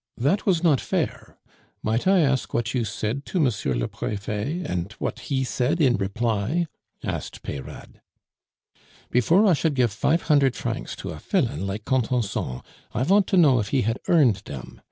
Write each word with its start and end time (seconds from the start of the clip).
That 0.17 0.47
was 0.47 0.63
not 0.63 0.81
fair. 0.81 1.37
Might 1.83 2.07
I 2.07 2.21
ask 2.21 2.55
what 2.55 2.73
you 2.73 2.83
said 2.85 3.23
to 3.27 3.37
M. 3.37 3.43
le 3.75 3.87
Prefet, 3.87 4.65
and 4.65 4.91
what 4.93 5.19
he 5.29 5.43
said 5.43 5.79
in 5.79 5.95
reply?" 5.95 6.65
asked 7.03 7.43
Peyrade. 7.43 8.01
"Before 9.11 9.45
I 9.45 9.53
should 9.53 9.75
gif 9.75 9.91
fife 9.91 10.23
hundert 10.23 10.55
francs 10.55 10.95
to 10.95 11.11
a 11.11 11.17
filain 11.19 11.67
like 11.67 11.85
Contenson, 11.85 12.63
I 12.91 13.03
vant 13.03 13.27
to 13.27 13.37
know 13.37 13.59
if 13.59 13.67
he 13.67 13.83
had 13.83 13.99
earned 14.07 14.43
dem. 14.43 14.79